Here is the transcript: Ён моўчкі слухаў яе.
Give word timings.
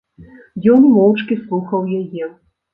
Ён 0.77 0.81
моўчкі 0.95 1.39
слухаў 1.45 1.81
яе. 2.01 2.35